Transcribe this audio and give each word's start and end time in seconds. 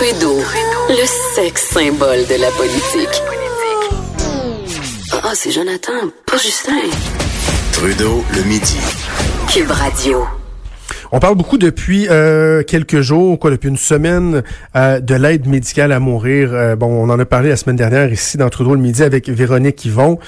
Trudeau, 0.00 0.38
le 0.88 1.06
sexe 1.34 1.72
symbole 1.74 2.26
de 2.26 2.36
la 2.36 2.50
politique. 2.52 3.22
Ah, 5.12 5.32
c'est 5.34 5.50
Jonathan, 5.50 6.08
pas 6.24 6.38
Justin. 6.38 6.88
Trudeau, 7.74 8.24
le 8.34 8.42
midi. 8.44 8.78
Cube 9.52 9.70
Radio. 9.70 10.39
On 11.12 11.18
parle 11.18 11.34
beaucoup 11.34 11.58
depuis 11.58 12.06
euh, 12.08 12.62
quelques 12.62 13.00
jours, 13.00 13.36
quoi, 13.40 13.50
depuis 13.50 13.68
une 13.68 13.76
semaine, 13.76 14.44
euh, 14.76 15.00
de 15.00 15.16
l'aide 15.16 15.48
médicale 15.48 15.90
à 15.90 15.98
mourir. 15.98 16.50
Euh, 16.52 16.76
bon, 16.76 16.86
on 16.86 17.10
en 17.10 17.18
a 17.18 17.24
parlé 17.24 17.48
la 17.48 17.56
semaine 17.56 17.74
dernière 17.74 18.12
ici 18.12 18.36
dans 18.36 18.48
Trudeau 18.48 18.76
le 18.76 18.80
midi 18.80 19.02
avec 19.02 19.28
Véronique 19.28 19.84
Yvon. 19.84 20.20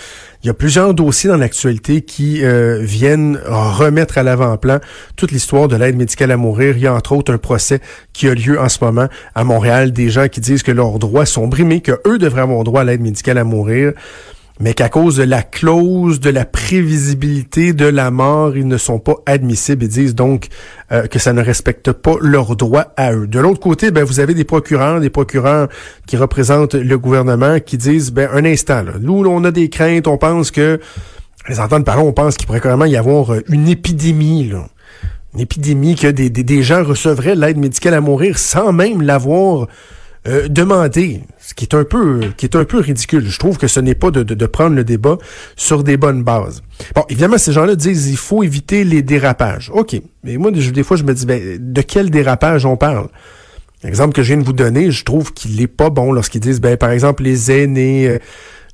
Il 0.42 0.48
y 0.48 0.50
a 0.50 0.54
plusieurs 0.54 0.92
dossiers 0.92 1.30
dans 1.30 1.36
l'actualité 1.36 2.00
qui 2.00 2.42
viennent 2.80 3.38
remettre 3.46 4.18
à 4.18 4.24
l'avant-plan 4.24 4.80
toute 5.14 5.30
l'histoire 5.30 5.68
de 5.68 5.76
l'aide 5.76 5.94
médicale 5.94 6.32
à 6.32 6.36
mourir. 6.36 6.76
Il 6.76 6.82
y 6.82 6.88
a 6.88 6.94
entre 6.94 7.12
autres 7.12 7.32
un 7.32 7.38
procès 7.38 7.80
qui 8.12 8.26
a 8.26 8.34
lieu 8.34 8.60
en 8.60 8.68
ce 8.68 8.84
moment 8.84 9.06
à 9.36 9.44
Montréal, 9.44 9.92
des 9.92 10.08
gens 10.08 10.26
qui 10.26 10.40
disent 10.40 10.64
que 10.64 10.72
leurs 10.72 10.98
droits 10.98 11.26
sont 11.26 11.46
brimés, 11.46 11.80
que 11.80 11.92
eux 12.08 12.18
devraient 12.18 12.40
avoir 12.40 12.64
droit 12.64 12.80
à 12.80 12.84
l'aide 12.84 13.02
médicale 13.02 13.38
à 13.38 13.44
mourir 13.44 13.92
mais 14.60 14.74
qu'à 14.74 14.88
cause 14.88 15.16
de 15.16 15.22
la 15.22 15.42
clause 15.42 16.20
de 16.20 16.30
la 16.30 16.44
prévisibilité 16.44 17.72
de 17.72 17.86
la 17.86 18.10
mort, 18.10 18.56
ils 18.56 18.66
ne 18.66 18.76
sont 18.76 18.98
pas 18.98 19.16
admissibles. 19.26 19.84
Ils 19.84 19.88
disent 19.88 20.14
donc 20.14 20.48
euh, 20.92 21.06
que 21.06 21.18
ça 21.18 21.32
ne 21.32 21.42
respecte 21.42 21.92
pas 21.92 22.16
leurs 22.20 22.54
droits 22.56 22.92
à 22.96 23.12
eux. 23.12 23.26
De 23.26 23.40
l'autre 23.40 23.60
côté, 23.60 23.90
ben, 23.90 24.04
vous 24.04 24.20
avez 24.20 24.34
des 24.34 24.44
procureurs, 24.44 25.00
des 25.00 25.10
procureurs 25.10 25.68
qui 26.06 26.16
représentent 26.16 26.74
le 26.74 26.98
gouvernement, 26.98 27.58
qui 27.60 27.76
disent, 27.76 28.12
ben, 28.12 28.28
un 28.32 28.44
instant, 28.44 28.82
là, 28.82 28.92
nous, 29.00 29.24
on 29.24 29.44
a 29.44 29.50
des 29.50 29.68
craintes, 29.68 30.06
on 30.06 30.18
pense 30.18 30.50
que, 30.50 30.78
les 31.48 31.58
entendre 31.58 31.84
parler, 31.84 32.02
on 32.02 32.12
pense 32.12 32.36
qu'il 32.36 32.46
pourrait 32.46 32.60
carrément 32.60 32.84
y 32.84 32.96
avoir 32.96 33.32
euh, 33.32 33.40
une 33.48 33.68
épidémie, 33.68 34.48
là. 34.48 34.66
Une 35.34 35.40
épidémie 35.40 35.94
que 35.94 36.08
des, 36.08 36.28
des, 36.28 36.42
des 36.42 36.62
gens 36.62 36.84
recevraient 36.84 37.34
l'aide 37.34 37.56
médicale 37.56 37.94
à 37.94 38.02
mourir 38.02 38.38
sans 38.38 38.70
même 38.70 39.00
l'avoir 39.00 39.66
euh, 40.28 40.46
demander, 40.46 41.22
ce 41.40 41.52
qui 41.52 41.64
est 41.64 41.74
un 41.74 41.84
peu, 41.84 42.20
qui 42.36 42.46
est 42.46 42.54
un 42.54 42.64
peu 42.64 42.78
ridicule. 42.78 43.26
Je 43.26 43.38
trouve 43.38 43.58
que 43.58 43.66
ce 43.66 43.80
n'est 43.80 43.96
pas 43.96 44.12
de, 44.12 44.22
de, 44.22 44.46
prendre 44.46 44.76
le 44.76 44.84
débat 44.84 45.18
sur 45.56 45.82
des 45.82 45.96
bonnes 45.96 46.22
bases. 46.22 46.62
Bon, 46.94 47.04
évidemment, 47.08 47.38
ces 47.38 47.52
gens-là 47.52 47.74
disent 47.74 48.08
il 48.08 48.16
faut 48.16 48.44
éviter 48.44 48.84
les 48.84 49.02
dérapages. 49.02 49.70
Ok, 49.74 50.00
mais 50.22 50.36
moi 50.36 50.52
des 50.52 50.82
fois 50.84 50.96
je 50.96 51.02
me 51.02 51.12
dis 51.12 51.26
ben, 51.26 51.58
de 51.58 51.82
quel 51.82 52.10
dérapage 52.10 52.64
on 52.64 52.76
parle? 52.76 53.08
L'exemple 53.82 54.14
que 54.14 54.22
je 54.22 54.28
viens 54.28 54.36
de 54.36 54.46
vous 54.46 54.52
donner, 54.52 54.92
je 54.92 55.04
trouve 55.04 55.32
qu'il 55.32 55.60
est 55.60 55.66
pas 55.66 55.90
bon 55.90 56.12
lorsqu'ils 56.12 56.40
disent 56.40 56.60
ben 56.60 56.76
par 56.76 56.90
exemple 56.90 57.24
les 57.24 57.50
aînés. 57.50 58.08
Euh, 58.08 58.18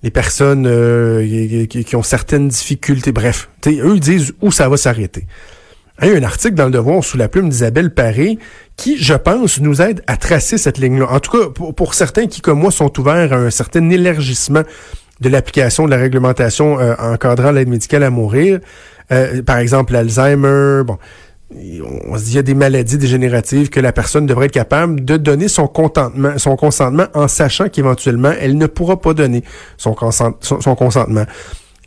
les 0.04 0.10
personnes 0.12 0.68
euh, 0.68 1.66
qui, 1.66 1.84
qui, 1.84 1.96
ont 1.96 2.04
certaines 2.04 2.46
difficultés, 2.46 3.10
bref, 3.10 3.48
eux 3.66 3.94
ils 3.96 4.00
disent 4.00 4.32
où 4.40 4.52
ça 4.52 4.68
va 4.68 4.76
s'arrêter. 4.76 5.26
Il 6.00 6.08
y 6.08 6.12
a 6.12 6.16
un 6.16 6.22
article 6.22 6.54
dans 6.54 6.66
le 6.66 6.70
Devoir 6.70 7.02
sous 7.02 7.16
la 7.16 7.28
plume 7.28 7.48
d'Isabelle 7.48 7.92
Paré 7.92 8.38
qui, 8.76 8.96
je 8.98 9.14
pense, 9.14 9.60
nous 9.60 9.82
aide 9.82 10.02
à 10.06 10.16
tracer 10.16 10.56
cette 10.56 10.78
ligne-là. 10.78 11.08
En 11.10 11.18
tout 11.18 11.36
cas, 11.36 11.48
pour, 11.48 11.94
certains 11.94 12.28
qui, 12.28 12.40
comme 12.40 12.60
moi, 12.60 12.70
sont 12.70 12.98
ouverts 13.00 13.32
à 13.32 13.36
un 13.36 13.50
certain 13.50 13.90
élargissement 13.90 14.62
de 15.20 15.28
l'application 15.28 15.86
de 15.86 15.90
la 15.90 15.96
réglementation 15.96 16.78
euh, 16.78 16.94
encadrant 17.00 17.50
l'aide 17.50 17.68
médicale 17.68 18.04
à 18.04 18.10
mourir, 18.10 18.60
euh, 19.10 19.42
par 19.42 19.58
exemple 19.58 19.92
l'Alzheimer, 19.92 20.84
bon, 20.84 20.96
on 21.50 22.16
se 22.16 22.24
dit 22.24 22.30
il 22.32 22.36
y 22.36 22.38
a 22.38 22.42
des 22.42 22.54
maladies 22.54 22.98
dégénératives 22.98 23.68
que 23.68 23.80
la 23.80 23.92
personne 23.92 24.26
devrait 24.26 24.46
être 24.46 24.52
capable 24.52 25.04
de 25.04 25.16
donner 25.16 25.48
son 25.48 25.66
consentement, 25.66 26.38
son 26.38 26.54
consentement 26.54 27.06
en 27.14 27.26
sachant 27.26 27.68
qu'éventuellement 27.68 28.32
elle 28.38 28.56
ne 28.56 28.66
pourra 28.66 29.00
pas 29.00 29.12
donner 29.12 29.42
son, 29.76 29.96
son 30.40 30.74
consentement 30.76 31.24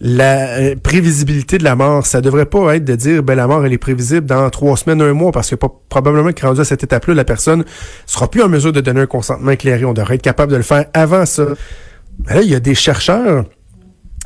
la 0.03 0.57
euh, 0.57 0.75
prévisibilité 0.75 1.59
de 1.59 1.63
la 1.63 1.75
mort, 1.75 2.07
ça 2.07 2.21
devrait 2.21 2.47
pas 2.47 2.75
être 2.75 2.83
de 2.83 2.95
dire 2.95 3.21
ben 3.21 3.35
la 3.35 3.45
mort 3.45 3.63
elle 3.63 3.71
est 3.71 3.77
prévisible 3.77 4.25
dans 4.25 4.49
trois 4.49 4.75
semaines, 4.75 4.99
un 4.99 5.13
mois, 5.13 5.31
parce 5.31 5.51
que 5.51 5.55
probablement 5.55 6.31
que 6.31 6.43
rendu 6.43 6.59
à 6.59 6.65
cette 6.65 6.83
étape-là, 6.83 7.13
la 7.13 7.23
personne 7.23 7.63
sera 8.07 8.29
plus 8.29 8.41
en 8.41 8.49
mesure 8.49 8.73
de 8.73 8.81
donner 8.81 9.01
un 9.01 9.05
consentement 9.05 9.51
éclairé. 9.51 9.85
On 9.85 9.93
devrait 9.93 10.15
être 10.15 10.23
capable 10.23 10.51
de 10.51 10.57
le 10.57 10.63
faire 10.63 10.85
avant 10.95 11.27
ça. 11.27 11.45
là, 12.27 12.41
il 12.41 12.49
y 12.49 12.55
a 12.55 12.59
des 12.59 12.73
chercheurs 12.73 13.45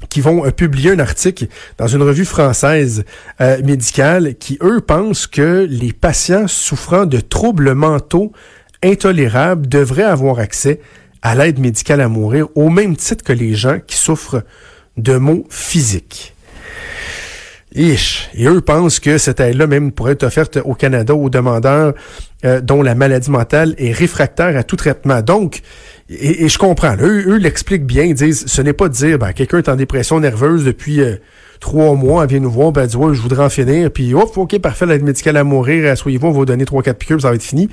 qui 0.08 0.22
vont 0.22 0.46
euh, 0.46 0.52
publier 0.52 0.92
un 0.92 1.00
article 1.00 1.48
dans 1.78 1.88
une 1.88 2.04
revue 2.04 2.26
française 2.26 3.04
euh, 3.42 3.62
médicale 3.62 4.36
qui, 4.36 4.58
eux, 4.62 4.80
pensent 4.80 5.28
que 5.28 5.68
les 5.70 5.92
patients 5.92 6.48
souffrant 6.48 7.06
de 7.06 7.20
troubles 7.20 7.74
mentaux 7.74 8.32
intolérables 8.82 9.68
devraient 9.68 10.04
avoir 10.04 10.40
accès 10.40 10.80
à 11.22 11.36
l'aide 11.36 11.60
médicale 11.60 12.00
à 12.00 12.08
mourir 12.08 12.48
au 12.56 12.70
même 12.70 12.96
titre 12.96 13.26
que 13.26 13.34
les 13.34 13.56
gens 13.56 13.80
qui 13.86 13.98
souffrent 13.98 14.42
de 14.98 15.18
mots 15.18 15.46
physiques. 15.50 16.36
Et 17.78 17.98
eux 18.46 18.62
pensent 18.62 19.02
que 19.02 19.18
cette 19.18 19.42
aide-là 19.42 19.68
même 19.68 19.92
pourrait 19.92 20.14
être 20.14 20.24
offerte 20.24 20.58
au 20.64 20.76
Canada 20.76 21.14
aux 21.14 21.30
demandeurs 21.30 21.94
euh, 22.46 22.62
dont 22.62 22.82
la 22.82 22.96
maladie 22.96 23.30
mentale 23.30 23.76
est 23.78 23.92
réfractaire 23.92 24.56
à 24.56 24.64
tout 24.64 24.78
traitement. 24.78 25.22
Donc, 25.22 25.62
et, 26.10 26.48
je 26.48 26.58
comprends, 26.58 26.96
eux, 27.02 27.36
l'expliquent 27.36 27.86
bien, 27.86 28.04
ils 28.04 28.14
disent, 28.14 28.46
ce 28.48 28.62
n'est 28.62 28.74
pas 28.74 28.88
de 28.88 28.94
dire, 28.94 29.20
ben, 29.20 29.34
quelqu'un 29.34 29.58
est 29.58 29.68
en 29.68 29.76
dépression 29.76 30.22
nerveuse 30.22 30.64
depuis 30.64 31.02
euh, 31.02 31.16
trois 31.60 31.96
mois, 31.96 32.24
elle 32.24 32.30
vient 32.30 32.40
nous 32.40 32.52
voir, 32.52 32.72
ben, 32.72 32.86
dit, 32.86 32.96
ouais, 32.96 33.14
je 33.14 33.22
voudrais 33.22 33.44
en 33.44 33.50
finir, 33.50 33.92
puis, 33.92 34.14
oh, 34.14 34.32
ok, 34.36 34.60
parfait, 34.60 34.86
l'aide 34.86 35.04
médicale 35.04 35.36
à 35.36 35.44
mourir, 35.44 35.92
asseyez-vous, 35.92 36.28
on 36.28 36.32
va 36.32 36.38
vous 36.38 36.46
donner 36.46 36.66
trois, 36.66 36.82
quatre 36.82 37.00
piqûres, 37.00 37.22
ça 37.22 37.30
va 37.30 37.36
être 37.36 37.44
fini 37.44 37.70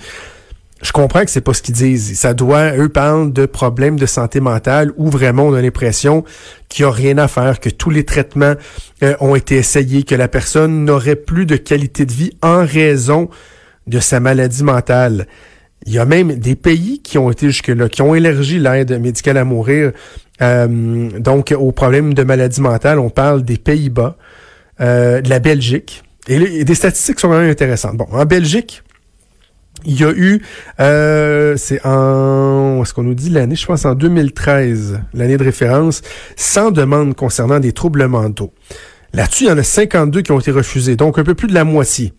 je 0.82 0.90
comprends 0.90 1.24
que 1.24 1.30
c'est 1.30 1.40
pas 1.40 1.54
ce 1.54 1.62
qu'ils 1.62 1.74
disent. 1.74 2.18
Ça 2.18 2.34
doit, 2.34 2.76
eux 2.76 2.88
parlent 2.88 3.32
de 3.32 3.46
problèmes 3.46 3.98
de 3.98 4.06
santé 4.06 4.40
mentale 4.40 4.90
où 4.96 5.08
vraiment 5.08 5.44
on 5.44 5.54
a 5.54 5.62
l'impression 5.62 6.24
qu'il 6.68 6.84
n'y 6.84 6.90
a 6.90 6.92
rien 6.92 7.18
à 7.18 7.28
faire, 7.28 7.60
que 7.60 7.70
tous 7.70 7.90
les 7.90 8.04
traitements 8.04 8.54
euh, 9.04 9.14
ont 9.20 9.36
été 9.36 9.56
essayés, 9.56 10.02
que 10.02 10.16
la 10.16 10.26
personne 10.26 10.84
n'aurait 10.84 11.16
plus 11.16 11.46
de 11.46 11.56
qualité 11.56 12.04
de 12.04 12.12
vie 12.12 12.32
en 12.42 12.66
raison 12.66 13.30
de 13.86 14.00
sa 14.00 14.18
maladie 14.18 14.64
mentale. 14.64 15.28
Il 15.86 15.92
y 15.92 15.98
a 15.98 16.04
même 16.04 16.34
des 16.34 16.56
pays 16.56 17.00
qui 17.00 17.16
ont 17.16 17.30
été 17.30 17.46
jusque-là, 17.46 17.88
qui 17.88 18.02
ont 18.02 18.14
élargi 18.14 18.58
l'aide 18.58 19.00
médicale 19.00 19.36
à 19.36 19.44
mourir. 19.44 19.92
Euh, 20.40 21.10
donc, 21.18 21.54
aux 21.56 21.72
problèmes 21.72 22.14
de 22.14 22.24
maladie 22.24 22.60
mentale, 22.60 22.98
on 22.98 23.10
parle 23.10 23.44
des 23.44 23.56
Pays-Bas, 23.56 24.16
euh, 24.80 25.20
de 25.20 25.28
la 25.28 25.38
Belgique. 25.38 26.02
Et, 26.28 26.36
et 26.36 26.64
des 26.64 26.74
statistiques 26.74 27.20
sont 27.20 27.28
quand 27.28 27.38
même 27.38 27.50
intéressantes. 27.50 27.96
Bon, 27.96 28.06
en 28.12 28.24
Belgique, 28.24 28.82
il 29.84 30.00
y 30.00 30.04
a 30.04 30.12
eu, 30.12 30.42
euh, 30.80 31.56
c'est 31.56 31.84
en, 31.84 32.82
est-ce 32.82 32.94
qu'on 32.94 33.02
nous 33.02 33.14
dit 33.14 33.30
l'année, 33.30 33.56
je 33.56 33.66
pense 33.66 33.84
en 33.84 33.94
2013, 33.94 35.00
l'année 35.14 35.36
de 35.36 35.44
référence, 35.44 36.02
100 36.36 36.70
demandes 36.70 37.14
concernant 37.14 37.60
des 37.60 37.72
troubles 37.72 38.06
mentaux. 38.06 38.52
Là-dessus, 39.12 39.44
il 39.44 39.48
y 39.48 39.52
en 39.52 39.58
a 39.58 39.62
52 39.62 40.22
qui 40.22 40.32
ont 40.32 40.40
été 40.40 40.50
refusés, 40.50 40.96
donc 40.96 41.18
un 41.18 41.24
peu 41.24 41.34
plus 41.34 41.48
de 41.48 41.54
la 41.54 41.64
moitié. 41.64 42.14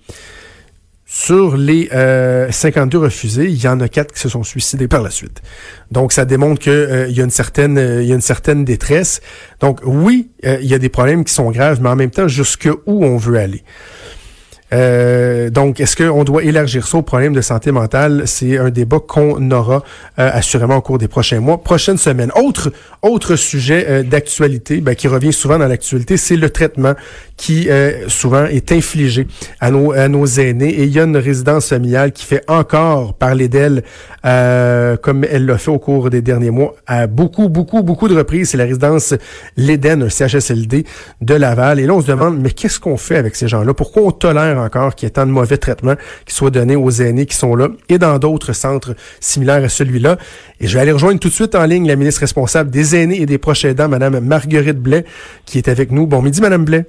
Sur 1.16 1.57
les 1.57 1.90
euh, 1.94 2.50
52 2.50 2.97
refusés, 2.97 3.46
il 3.46 3.62
y 3.62 3.68
en 3.68 3.80
a 3.81 3.88
quatre 3.88 4.12
qui 4.13 4.19
se 4.19 4.30
sont 4.30 4.41
suicidés 4.41 4.88
par 4.88 5.03
la 5.03 5.12
suite. 5.12 5.44
Donc, 5.91 6.12
ça 6.12 6.25
démontre 6.25 6.59
qu'il 6.59 6.72
euh, 6.72 7.07
y 7.07 7.22
a 7.22 7.24
une 7.24 7.30
certaine, 7.30 7.78
euh, 7.78 8.01
il 8.01 8.09
y 8.09 8.12
a 8.12 8.16
une 8.16 8.22
certaine 8.22 8.66
détresse. 8.66 9.22
Donc, 9.59 9.81
oui, 9.84 10.31
euh, 10.44 10.57
il 10.59 10.68
y 10.68 10.74
a 10.74 10.80
des 10.80 10.90
problèmes 10.90 11.24
qui 11.24 11.31
sont 11.31 11.51
graves, 11.51 11.80
mais 11.84 11.90
en 11.90 11.95
même 11.95 12.09
temps, 12.09 12.28
jusque 12.28 12.68
où 12.88 13.06
on 13.06 13.18
veut 13.18 13.38
aller? 13.38 13.63
Euh, 14.73 15.50
donc, 15.50 15.79
est-ce 15.79 15.95
qu'on 15.95 16.23
doit 16.23 16.44
élargir 16.44 16.88
ça 16.88 16.97
au 16.97 17.01
problème 17.01 17.34
de 17.34 17.41
santé 17.41 17.72
mentale? 17.72 18.23
C'est 18.25 18.57
un 18.57 18.69
débat 18.69 19.00
qu'on 19.00 19.51
aura 19.51 19.83
euh, 20.19 20.30
assurément 20.33 20.77
au 20.77 20.81
cours 20.81 20.98
des 20.98 21.07
prochains 21.07 21.39
mois, 21.39 21.62
prochaines 21.62 21.98
semaines. 21.98 22.31
Autre, 22.36 22.71
autre 23.01 23.36
sujet 23.36 23.86
euh, 23.88 24.03
d'actualité 24.03 24.81
ben, 24.81 24.95
qui 24.95 25.07
revient 25.07 25.33
souvent 25.33 25.59
dans 25.59 25.68
l'actualité, 25.68 26.18
c'est 26.18 26.38
le 26.38 26.50
traitement 26.50 26.94
qui 27.36 27.68
souvent 28.07 28.45
est 28.45 28.71
infligé 28.71 29.27
à 29.59 29.71
nos, 29.71 29.92
à 29.92 30.07
nos 30.07 30.25
aînés. 30.25 30.69
Et 30.69 30.83
il 30.83 30.92
y 30.92 31.00
a 31.00 31.03
une 31.03 31.18
résidence 31.18 31.68
familiale 31.68 32.12
qui 32.12 32.25
fait 32.25 32.44
encore 32.48 33.15
parler 33.15 33.48
d'elle 33.50 33.83
comme 34.21 35.25
elle 35.30 35.45
l'a 35.45 35.57
fait 35.57 35.71
au 35.71 35.80
cours 35.80 36.09
des 36.09 36.21
derniers 36.21 36.51
mois 36.51 36.75
à 36.88 37.07
beaucoup, 37.07 37.50
beaucoup, 37.50 37.81
beaucoup 37.81 38.07
de 38.07 38.15
reprises. 38.15 38.51
C'est 38.51 38.57
la 38.57 38.65
résidence 38.65 39.13
L'Éden, 39.57 40.03
un 40.03 40.09
CHSLD 40.09 40.86
de 41.21 41.33
Laval. 41.33 41.80
Et 41.80 41.86
là, 41.86 41.94
on 41.95 42.01
se 42.01 42.07
demande, 42.07 42.39
mais 42.39 42.51
qu'est-ce 42.51 42.80
qu'on 42.80 42.98
fait 42.98 43.18
avec 43.18 43.36
ces 43.36 43.48
gens-là? 43.48 43.74
Pourquoi 43.74 44.03
on 44.03 44.12
tolère 44.12 44.62
encore 44.63 44.95
qu'il 44.95 45.06
y 45.06 45.07
ait 45.07 45.12
tant 45.12 45.25
de 45.25 45.31
mauvais 45.31 45.57
traitements 45.57 45.95
qui 46.25 46.33
soient 46.33 46.50
donnés 46.50 46.75
aux 46.75 46.89
aînés 46.89 47.25
qui 47.25 47.36
sont 47.36 47.56
là 47.56 47.68
et 47.89 47.98
dans 47.98 48.18
d'autres 48.19 48.54
centres 48.54 48.95
similaires 49.19 49.63
à 49.63 49.69
celui-là. 49.69 50.18
Et 50.60 50.68
je 50.68 50.74
vais 50.75 50.81
aller 50.81 50.92
rejoindre 50.92 51.19
tout 51.19 51.30
de 51.30 51.33
suite 51.33 51.56
en 51.56 51.65
ligne 51.65 51.88
la 51.88 51.95
ministre 51.95 52.21
responsable 52.21 52.69
des 52.69 52.95
aînés 52.95 53.21
et 53.21 53.25
des 53.25 53.38
proches 53.38 53.65
aidants, 53.65 53.89
Madame 53.89 54.19
Marguerite 54.19 54.80
Blais, 54.80 55.06
qui 55.45 55.57
est 55.57 55.68
avec 55.68 55.92
nous. 55.92 56.07
Bon 56.07 56.21
midi, 56.21 56.42
Madame 56.42 56.65
Blais. 56.65 56.86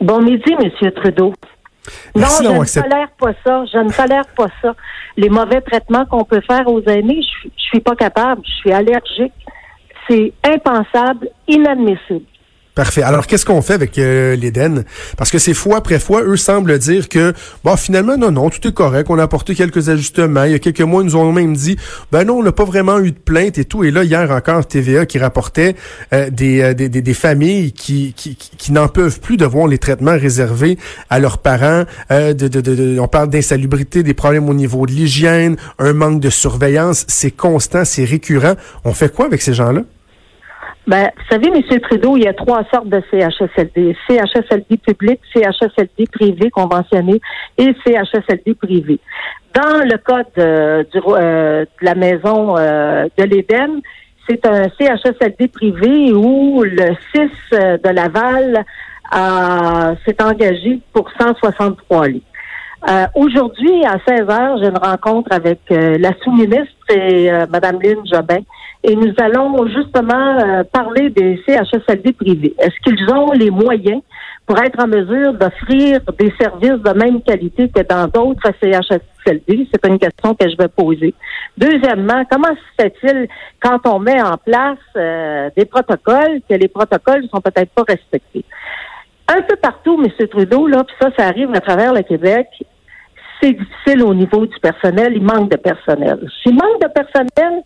Bon 0.00 0.20
midi, 0.20 0.54
Monsieur 0.62 0.90
Trudeau. 0.92 1.32
non, 2.16 2.26
je 2.42 2.48
ne 2.48 2.82
tolère 2.82 3.10
pas 3.18 3.32
ça. 3.44 3.64
Je 3.72 3.78
ne 3.78 3.90
tolère 3.90 4.26
pas 4.36 4.48
ça. 4.60 4.74
Les 5.16 5.28
mauvais 5.28 5.60
traitements 5.60 6.04
qu'on 6.06 6.24
peut 6.24 6.42
faire 6.48 6.66
aux 6.66 6.82
aînés, 6.82 7.20
je, 7.22 7.48
je 7.56 7.62
suis 7.62 7.80
pas 7.80 7.94
capable. 7.94 8.42
Je 8.44 8.52
suis 8.54 8.72
allergique. 8.72 9.32
C'est 10.08 10.32
impensable, 10.44 11.28
inadmissible. 11.46 12.26
Parfait. 12.74 13.02
Alors, 13.02 13.26
qu'est-ce 13.26 13.44
qu'on 13.44 13.60
fait 13.60 13.74
avec 13.74 13.98
euh, 13.98 14.34
l'Éden? 14.34 14.84
Parce 15.18 15.30
que 15.30 15.38
c'est 15.38 15.52
fois 15.52 15.76
après 15.76 15.98
fois, 15.98 16.22
eux 16.22 16.38
semblent 16.38 16.78
dire 16.78 17.10
que, 17.10 17.34
bon, 17.64 17.76
finalement, 17.76 18.16
non, 18.16 18.30
non, 18.30 18.48
tout 18.48 18.66
est 18.66 18.72
correct, 18.72 19.10
on 19.10 19.18
a 19.18 19.22
apporté 19.22 19.54
quelques 19.54 19.90
ajustements. 19.90 20.44
Il 20.44 20.52
y 20.52 20.54
a 20.54 20.58
quelques 20.58 20.80
mois, 20.80 21.02
ils 21.02 21.06
nous 21.06 21.16
ont 21.16 21.30
même 21.32 21.54
dit, 21.54 21.76
ben 22.10 22.24
non, 22.24 22.38
on 22.38 22.42
n'a 22.42 22.52
pas 22.52 22.64
vraiment 22.64 22.98
eu 23.00 23.12
de 23.12 23.18
plainte 23.18 23.58
et 23.58 23.66
tout. 23.66 23.84
Et 23.84 23.90
là, 23.90 24.04
hier 24.04 24.30
encore, 24.30 24.66
TVA 24.66 25.04
qui 25.04 25.18
rapportait 25.18 25.76
euh, 26.14 26.30
des, 26.30 26.72
des, 26.74 26.88
des, 26.88 27.14
familles 27.14 27.72
qui, 27.72 28.14
qui, 28.16 28.36
qui 28.36 28.72
n'en 28.72 28.88
peuvent 28.88 29.20
plus 29.20 29.36
de 29.36 29.44
voir 29.44 29.66
les 29.66 29.76
traitements 29.76 30.16
réservés 30.16 30.78
à 31.10 31.18
leurs 31.18 31.38
parents. 31.38 31.84
Euh, 32.10 32.32
de, 32.32 32.48
de, 32.48 32.62
de, 32.62 32.98
on 32.98 33.08
parle 33.08 33.28
d'insalubrité, 33.28 34.02
des 34.02 34.14
problèmes 34.14 34.48
au 34.48 34.54
niveau 34.54 34.86
de 34.86 34.92
l'hygiène, 34.92 35.56
un 35.78 35.92
manque 35.92 36.20
de 36.20 36.30
surveillance. 36.30 37.04
C'est 37.06 37.32
constant, 37.32 37.84
c'est 37.84 38.04
récurrent. 38.04 38.54
On 38.86 38.94
fait 38.94 39.12
quoi 39.12 39.26
avec 39.26 39.42
ces 39.42 39.52
gens-là? 39.52 39.82
Ben, 40.86 41.10
vous 41.16 41.22
savez, 41.30 41.48
M. 41.48 41.80
Trudeau, 41.80 42.16
il 42.16 42.24
y 42.24 42.28
a 42.28 42.34
trois 42.34 42.64
sortes 42.72 42.88
de 42.88 43.00
CHSLD. 43.10 43.96
CHSLD 44.08 44.78
public, 44.78 45.20
CHSLD 45.32 46.06
privé 46.10 46.50
conventionné 46.50 47.20
et 47.56 47.72
CHSLD 47.84 48.54
privé. 48.54 48.98
Dans 49.54 49.78
le 49.84 49.96
cas 49.98 50.24
de, 50.36 50.86
euh, 51.06 51.64
de 51.64 51.84
la 51.84 51.94
maison 51.94 52.56
euh, 52.58 53.06
de 53.16 53.24
l'Éden, 53.24 53.80
c'est 54.28 54.44
un 54.44 54.64
CHSLD 54.78 55.48
privé 55.48 56.12
où 56.12 56.64
le 56.64 56.96
6 57.14 57.30
euh, 57.52 57.76
de 57.78 57.88
Laval 57.90 58.64
s'est 60.04 60.22
engagé 60.22 60.80
pour 60.92 61.10
163 61.20 62.08
lits. 62.08 62.22
Aujourd'hui, 63.14 63.84
à 63.84 63.98
16 64.06 64.28
heures, 64.28 64.58
j'ai 64.58 64.68
une 64.68 64.78
rencontre 64.78 65.30
avec 65.32 65.60
la 65.70 66.10
sous-ministre 66.22 66.74
et 66.90 67.30
Mme 67.30 67.80
Lynne 67.80 68.06
Jobin 68.10 68.40
et 68.84 68.96
nous 68.96 69.12
allons 69.18 69.66
justement 69.68 70.38
euh, 70.38 70.64
parler 70.64 71.10
des 71.10 71.40
CHSLD 71.46 72.12
privés. 72.12 72.54
Est-ce 72.58 72.74
qu'ils 72.82 73.08
ont 73.10 73.30
les 73.32 73.50
moyens 73.50 74.02
pour 74.46 74.58
être 74.58 74.82
en 74.82 74.88
mesure 74.88 75.34
d'offrir 75.34 76.00
des 76.18 76.32
services 76.40 76.82
de 76.82 76.98
même 76.98 77.22
qualité 77.22 77.68
que 77.68 77.82
dans 77.82 78.08
d'autres 78.08 78.50
CHSLD? 78.60 79.68
C'est 79.72 79.86
une 79.86 79.98
question 79.98 80.34
que 80.34 80.48
je 80.48 80.56
vais 80.56 80.68
poser. 80.68 81.14
Deuxièmement, 81.56 82.24
comment 82.28 82.48
se 82.48 82.82
fait-il 82.82 83.28
quand 83.60 83.86
on 83.86 84.00
met 84.00 84.20
en 84.20 84.36
place 84.36 84.78
euh, 84.96 85.48
des 85.56 85.64
protocoles 85.64 86.40
que 86.48 86.54
les 86.54 86.68
protocoles 86.68 87.22
ne 87.22 87.28
sont 87.28 87.40
peut-être 87.40 87.70
pas 87.70 87.84
respectés? 87.86 88.44
Un 89.28 89.42
peu 89.42 89.54
partout, 89.56 90.02
M. 90.02 90.26
Trudeau, 90.28 90.66
là, 90.66 90.82
puis 90.82 90.96
ça, 91.00 91.10
ça 91.16 91.28
arrive 91.28 91.54
à 91.54 91.60
travers 91.60 91.94
le 91.94 92.02
Québec, 92.02 92.48
c'est 93.42 93.52
difficile 93.52 94.04
au 94.04 94.14
niveau 94.14 94.46
du 94.46 94.58
personnel, 94.60 95.14
il 95.16 95.22
manque 95.22 95.50
de 95.50 95.56
personnel. 95.56 96.28
S'il 96.42 96.54
manque 96.54 96.80
de 96.80 96.88
personnel, 96.88 97.62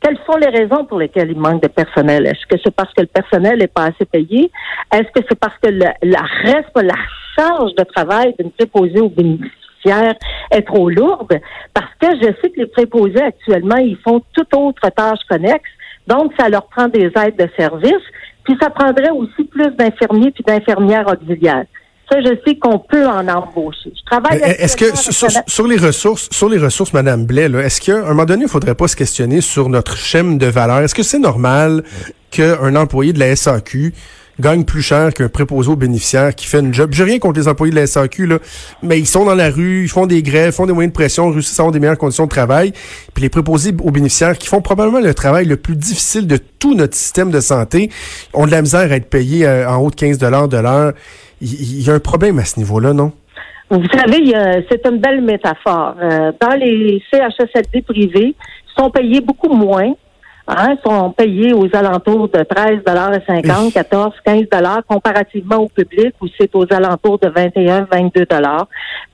quelles 0.00 0.18
sont 0.26 0.38
les 0.38 0.48
raisons 0.48 0.84
pour 0.86 0.98
lesquelles 0.98 1.30
il 1.30 1.38
manque 1.38 1.62
de 1.62 1.68
personnel? 1.68 2.26
Est-ce 2.26 2.46
que 2.46 2.60
c'est 2.64 2.74
parce 2.74 2.92
que 2.94 3.02
le 3.02 3.08
personnel 3.08 3.58
n'est 3.58 3.66
pas 3.66 3.86
assez 3.86 4.04
payé? 4.04 4.50
Est-ce 4.92 5.10
que 5.14 5.26
c'est 5.28 5.38
parce 5.38 5.56
que 5.62 5.68
la 5.68 6.22
reste, 6.42 6.70
la 6.76 6.94
charge 7.36 7.74
de 7.74 7.84
travail 7.84 8.34
d'une 8.38 8.50
préposée 8.52 9.00
aux 9.00 9.10
bénéficiaires 9.10 10.14
est 10.50 10.62
trop 10.62 10.88
lourde? 10.88 11.38
Parce 11.74 11.92
que 12.00 12.06
je 12.22 12.28
sais 12.40 12.50
que 12.50 12.60
les 12.60 12.66
préposés 12.66 13.22
actuellement, 13.22 13.76
ils 13.76 13.98
font 13.98 14.22
toute 14.32 14.54
autre 14.54 14.88
tâche 14.90 15.20
connexe. 15.28 15.70
Donc, 16.06 16.32
ça 16.38 16.48
leur 16.48 16.66
prend 16.68 16.88
des 16.88 17.10
aides 17.16 17.36
de 17.36 17.48
service. 17.58 18.04
Puis 18.44 18.56
ça 18.62 18.70
prendrait 18.70 19.10
aussi 19.10 19.44
plus 19.44 19.70
d'infirmiers 19.76 20.30
puis 20.30 20.44
d'infirmières 20.44 21.06
auxiliaires. 21.06 21.66
Ça, 22.10 22.20
je 22.22 22.38
sais 22.46 22.56
qu'on 22.56 22.78
peut 22.78 23.06
en 23.06 23.28
embaucher. 23.28 23.92
Je 23.94 24.04
travaille. 24.06 24.40
Est-ce 24.40 24.76
que 24.76 24.86
sur, 25.46 25.66
les 25.66 25.76
ressources, 25.76 26.28
sur 26.30 26.48
les 26.48 26.58
ressources, 26.58 26.92
Madame 26.94 27.26
Blais, 27.26 27.50
est-ce 27.62 27.80
qu'à 27.80 27.98
un 27.98 28.08
moment 28.08 28.24
donné, 28.24 28.42
il 28.42 28.46
ne 28.46 28.50
faudrait 28.50 28.74
pas 28.74 28.88
se 28.88 28.96
questionner 28.96 29.42
sur 29.42 29.68
notre 29.68 29.96
chaîne 29.96 30.38
de 30.38 30.46
valeur? 30.46 30.78
Est-ce 30.78 30.94
que 30.94 31.02
c'est 31.02 31.18
normal 31.18 31.82
qu'un 32.30 32.76
employé 32.76 33.12
de 33.12 33.18
la 33.18 33.36
SAQ 33.36 33.92
gagne 34.40 34.64
plus 34.64 34.82
cher 34.82 35.12
qu'un 35.12 35.28
préposé 35.28 35.68
aux 35.68 35.76
bénéficiaires 35.76 36.34
qui 36.34 36.46
fait 36.46 36.60
une 36.60 36.72
job? 36.72 36.90
J'ai 36.92 37.04
rien 37.04 37.18
contre 37.18 37.40
les 37.40 37.48
employés 37.48 37.72
de 37.72 37.78
la 37.78 37.86
SAQ, 37.86 38.26
là, 38.26 38.38
mais 38.82 38.98
ils 38.98 39.06
sont 39.06 39.26
dans 39.26 39.34
la 39.34 39.50
rue, 39.50 39.82
ils 39.84 39.90
font 39.90 40.06
des 40.06 40.22
grèves, 40.22 40.54
font 40.54 40.64
des 40.64 40.72
moyens 40.72 40.92
de 40.92 40.96
pression, 40.96 41.30
réussissent 41.30 41.58
à 41.60 41.62
avoir 41.62 41.72
des 41.72 41.80
meilleures 41.80 41.98
conditions 41.98 42.24
de 42.24 42.30
travail. 42.30 42.72
Puis 43.12 43.22
les 43.22 43.28
préposés 43.28 43.74
aux 43.82 43.90
bénéficiaires 43.90 44.38
qui 44.38 44.48
font 44.48 44.62
probablement 44.62 45.00
le 45.00 45.12
travail 45.12 45.44
le 45.44 45.56
plus 45.56 45.76
difficile 45.76 46.26
de 46.26 46.38
tout 46.38 46.74
notre 46.74 46.94
système 46.94 47.30
de 47.30 47.40
santé 47.40 47.90
ont 48.32 48.46
de 48.46 48.50
la 48.50 48.62
misère 48.62 48.90
à 48.92 48.96
être 48.96 49.10
payés 49.10 49.46
euh, 49.46 49.68
en 49.68 49.76
haut 49.76 49.90
de 49.90 49.96
15 49.96 50.16
de 50.16 50.26
l'heure 50.26 50.94
il 51.40 51.82
y, 51.82 51.90
a 51.90 51.94
un 51.94 52.00
problème 52.00 52.38
à 52.38 52.44
ce 52.44 52.58
niveau-là, 52.58 52.92
non? 52.92 53.12
Vous 53.70 53.86
savez, 53.92 54.32
c'est 54.70 54.86
une 54.86 54.98
belle 54.98 55.20
métaphore. 55.20 55.94
Euh, 56.00 56.32
dans 56.40 56.58
les 56.58 57.02
CHSLD 57.10 57.82
privés, 57.82 58.34
ils 58.34 58.82
sont 58.82 58.90
payés 58.90 59.20
beaucoup 59.20 59.52
moins 59.52 59.92
hein, 60.48 60.76
sont 60.84 61.10
payés 61.12 61.52
aux 61.52 61.68
alentours 61.74 62.28
de 62.28 62.38
13,50 62.38 63.72
14, 63.72 64.14
15 64.24 64.44
comparativement 64.88 65.56
au 65.56 65.68
public 65.68 66.14
où 66.20 66.26
c'est 66.38 66.54
aux 66.54 66.66
alentours 66.72 67.18
de 67.18 67.28
21, 67.28 67.86
22 67.90 68.26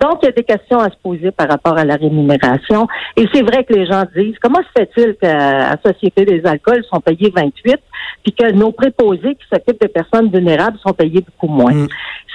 Donc, 0.00 0.18
il 0.22 0.26
y 0.26 0.28
a 0.28 0.32
des 0.32 0.44
questions 0.44 0.78
à 0.78 0.90
se 0.90 0.96
poser 1.02 1.30
par 1.32 1.48
rapport 1.48 1.76
à 1.76 1.84
la 1.84 1.96
rémunération. 1.96 2.86
Et 3.16 3.26
c'est 3.32 3.42
vrai 3.42 3.64
que 3.64 3.74
les 3.74 3.86
gens 3.86 4.04
disent, 4.16 4.36
comment 4.40 4.60
se 4.60 4.80
fait-il 4.80 5.16
qu'à 5.16 5.70
la 5.70 5.76
Société 5.84 6.24
des 6.24 6.42
alcools 6.46 6.84
sont 6.84 7.00
payés 7.00 7.32
28 7.34 7.76
puis 8.22 8.32
que 8.32 8.52
nos 8.52 8.72
préposés 8.72 9.34
qui 9.34 9.46
s'occupent 9.52 9.80
des 9.80 9.88
personnes 9.88 10.30
vulnérables 10.30 10.78
sont 10.78 10.94
payés 10.94 11.20
beaucoup 11.20 11.52
moins? 11.52 11.74
Mm. 11.74 11.88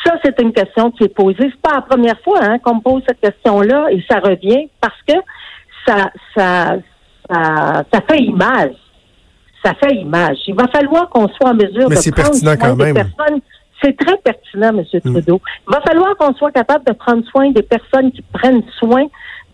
Ça, 0.05 0.15
c'est 0.23 0.39
une 0.41 0.53
question 0.53 0.91
qui 0.91 1.05
est 1.05 1.15
posée. 1.15 1.37
C'est 1.39 1.61
pas 1.61 1.75
la 1.75 1.81
première 1.81 2.19
fois 2.21 2.39
hein, 2.41 2.59
qu'on 2.59 2.75
me 2.75 2.81
pose 2.81 3.01
cette 3.07 3.19
question-là 3.19 3.87
et 3.91 4.03
ça 4.09 4.19
revient 4.19 4.69
parce 4.79 5.01
que 5.07 5.15
ça, 5.85 6.11
ça, 6.35 6.75
ça, 7.29 7.83
ça 7.91 8.01
fait 8.07 8.19
image 8.19 8.75
ça 9.63 9.73
fait 9.75 9.95
image. 9.95 10.37
Il 10.47 10.55
va 10.55 10.67
falloir 10.67 11.09
qu'on 11.09 11.27
soit 11.27 11.49
en 11.49 11.53
mesure 11.53 11.89
de 11.89 12.11
prendre 12.11 12.35
soin 12.35 12.57
quand 12.57 12.75
des 12.75 12.93
personnes. 12.93 13.41
C'est 13.81 13.95
très 13.97 14.17
pertinent, 14.17 14.69
M. 14.69 14.83
Mm. 14.93 15.11
Trudeau. 15.11 15.41
Il 15.67 15.73
va 15.73 15.81
falloir 15.81 16.15
qu'on 16.17 16.33
soit 16.33 16.51
capable 16.51 16.85
de 16.85 16.93
prendre 16.93 17.23
soin 17.27 17.49
des 17.51 17.63
personnes 17.63 18.11
qui 18.11 18.21
prennent 18.21 18.63
soin 18.77 19.05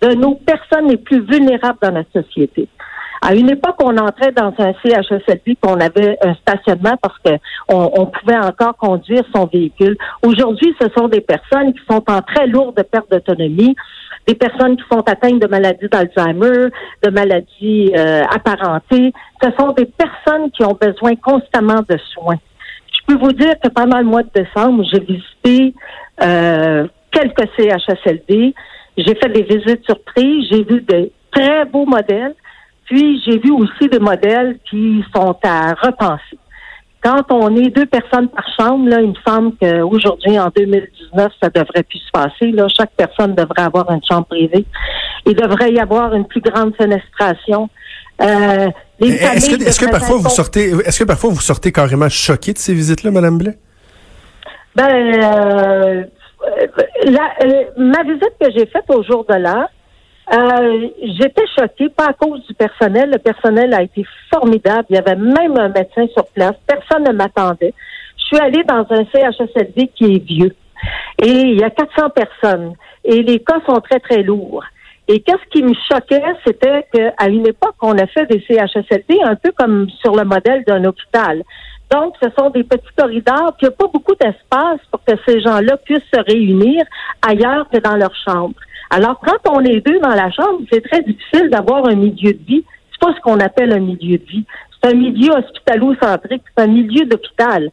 de 0.02 0.14
nos 0.16 0.36
personnes 0.36 0.90
les 0.90 0.98
plus 0.98 1.22
vulnérables 1.22 1.78
dans 1.82 1.92
notre 1.92 2.12
société. 2.12 2.68
À 3.22 3.34
une 3.34 3.50
époque, 3.50 3.76
on 3.82 3.98
entrait 3.98 4.32
dans 4.34 4.54
un 4.60 4.74
CHSLD 4.84 5.58
qu'on 5.60 5.80
avait 5.80 6.18
un 6.22 6.36
stationnement 6.36 6.96
parce 7.02 7.18
qu'on 7.20 7.40
on 7.70 8.06
pouvait 8.06 8.38
encore 8.38 8.76
conduire 8.78 9.24
son 9.34 9.48
véhicule. 9.48 9.98
Aujourd'hui, 10.24 10.76
ce 10.80 10.88
sont 10.96 11.08
des 11.08 11.22
personnes 11.22 11.74
qui 11.74 11.80
sont 11.90 12.04
en 12.08 12.22
très 12.22 12.46
lourde 12.46 12.82
perte 12.92 13.10
d'autonomie, 13.10 13.76
des 14.28 14.36
personnes 14.36 14.76
qui 14.78 14.84
sont 14.92 15.02
atteintes 15.02 15.40
de 15.40 15.48
maladies 15.48 15.88
d'Alzheimer, 15.92 16.70
de 17.04 17.10
maladies 17.12 17.92
euh, 17.96 18.22
apparentées. 18.34 19.14
Ce 19.42 19.50
sont 19.58 19.72
des 19.74 19.86
personnes 19.86 20.50
qui 20.52 20.64
ont 20.64 20.78
besoin 20.80 21.16
constamment 21.16 21.82
de 21.88 21.98
soins. 22.14 22.40
Je 22.92 23.00
peux 23.14 23.20
vous 23.20 23.34
dire 23.34 23.54
que 23.64 23.70
pendant 23.70 24.00
le 24.00 24.06
mois 24.06 24.24
de 24.24 24.32
décembre, 24.34 24.84
j'ai 24.92 25.00
visité 25.00 25.74
euh, 26.24 26.88
quelques 27.12 27.48
CHSLD. 27.58 28.54
J'ai 28.98 29.16
fait 29.16 29.30
des 29.30 29.44
visites 29.44 29.86
surprises. 29.86 30.48
J'ai 30.52 30.64
vu 30.64 30.82
de 30.82 31.12
très 31.32 31.66
beaux 31.66 31.86
modèles. 31.86 32.34
Puis 32.86 33.22
j'ai 33.26 33.40
vu 33.40 33.52
aussi 33.52 33.90
des 33.90 34.00
modèles 34.00 34.58
qui 34.70 35.04
sont 35.16 35.38
à 35.44 35.74
repenser. 35.74 36.38
Quand 37.06 37.24
on 37.30 37.56
est 37.56 37.70
deux 37.70 37.86
personnes 37.86 38.30
par 38.30 38.46
chambre, 38.60 38.90
là, 38.90 39.00
il 39.00 39.10
me 39.10 39.16
semble 39.28 39.52
qu'aujourd'hui, 39.62 40.40
en 40.40 40.50
2019, 40.56 41.32
ça 41.40 41.50
devrait 41.50 41.84
plus 41.84 42.00
se 42.00 42.10
passer. 42.12 42.52
Là. 42.52 42.66
Chaque 42.76 42.94
personne 42.98 43.36
devrait 43.36 43.62
avoir 43.62 43.92
une 43.92 44.02
chambre 44.04 44.26
privée. 44.26 44.66
Il 45.28 45.36
devrait 45.36 45.72
y 45.72 45.80
avoir 45.80 46.16
une 46.16 46.26
plus 46.26 46.42
grande 46.42 46.76
fenestration. 46.76 47.70
Euh, 48.24 48.70
est-ce 49.00 49.80
que, 49.80 49.92
parfois 49.92 50.18
vous 50.18 50.30
sortez, 50.30 50.72
est-ce 50.84 50.98
que 50.98 51.04
parfois 51.04 51.30
vous 51.30 51.42
sortez 51.42 51.72
carrément 51.72 52.10
choqué 52.10 52.54
de 52.54 52.58
ces 52.58 52.74
visites-là, 52.74 53.12
Madame 53.12 53.38
Blais? 53.38 53.58
Ben, 54.76 54.90
euh, 54.90 56.04
la, 57.04 57.34
euh, 57.44 57.64
ma 57.78 58.02
visite 58.02 58.34
que 58.42 58.50
j'ai 58.52 58.66
faite 58.66 58.86
au 58.90 59.04
jour 59.04 59.28
de 59.30 59.36
l'an, 59.36 59.68
euh, 60.34 60.88
j'étais 61.02 61.46
choquée, 61.58 61.90
pas 61.90 62.08
à 62.08 62.14
cause 62.14 62.46
du 62.48 62.54
personnel. 62.54 63.12
Le 63.12 63.20
personnel 63.20 63.74
a 63.74 63.84
été 63.84 64.06
formidable. 64.34 64.86
Il 64.90 64.96
y 64.96 65.00
avait 65.00 65.16
même 65.16 65.58
un 65.58 65.70
médecin 65.70 66.08
sur 66.14 66.26
place. 66.28 66.56
Personne 66.66 67.04
ne 67.04 67.12
m'attendait. 67.12 67.74
Je 68.18 68.24
suis 68.26 68.40
allée 68.40 68.64
dans 68.64 68.86
un 68.90 69.06
CHSLD 69.14 69.92
qui 69.96 70.06
est 70.06 70.26
vieux. 70.26 70.56
Et 71.22 71.30
il 71.30 71.60
y 71.60 71.64
a 71.64 71.70
400 71.70 72.10
personnes. 72.10 72.74
Et 73.04 73.22
les 73.22 73.40
cas 73.40 73.60
sont 73.68 73.80
très, 73.82 74.00
très 74.00 74.24
lourds. 74.24 74.64
Et 75.08 75.20
qu'est-ce 75.20 75.48
qui 75.52 75.62
me 75.62 75.74
choquait, 75.92 76.24
c'était 76.44 76.88
qu'à 76.92 77.28
une 77.28 77.46
époque, 77.46 77.76
on 77.82 77.96
a 78.00 78.08
fait 78.08 78.26
des 78.26 78.44
CHSLD 78.48 79.20
un 79.24 79.36
peu 79.36 79.52
comme 79.52 79.88
sur 80.02 80.16
le 80.16 80.24
modèle 80.24 80.64
d'un 80.66 80.84
hôpital. 80.84 81.44
Donc, 81.92 82.16
ce 82.22 82.30
sont 82.36 82.50
des 82.50 82.64
petits 82.64 82.96
corridors, 82.98 83.54
puis 83.58 83.68
il 83.68 83.68
n'y 83.68 83.74
a 83.74 83.78
pas 83.78 83.88
beaucoup 83.88 84.16
d'espace 84.16 84.80
pour 84.90 85.04
que 85.04 85.14
ces 85.28 85.40
gens-là 85.42 85.78
puissent 85.78 86.10
se 86.12 86.20
réunir 86.20 86.84
ailleurs 87.22 87.70
que 87.70 87.78
dans 87.78 87.96
leur 87.96 88.16
chambre. 88.16 88.56
Alors, 88.90 89.20
quand 89.20 89.52
on 89.52 89.62
est 89.62 89.86
deux 89.86 90.00
dans 90.00 90.16
la 90.16 90.32
chambre, 90.32 90.62
c'est 90.72 90.82
très 90.82 91.02
difficile 91.02 91.50
d'avoir 91.50 91.88
un 91.88 91.96
milieu 91.96 92.34
de 92.34 92.46
vie. 92.46 92.64
C'est 92.92 93.00
pas 93.00 93.14
ce 93.16 93.22
qu'on 93.22 93.40
appelle 93.40 93.74
un 93.74 93.80
milieu 93.80 94.18
de 94.18 94.26
vie. 94.26 94.46
C'est 94.82 94.92
un 94.92 94.96
milieu 94.96 95.32
hospitalo-centrique, 95.32 96.44
c'est 96.56 96.64
un 96.64 96.68
milieu 96.68 97.06
d'hôpital. 97.06 97.70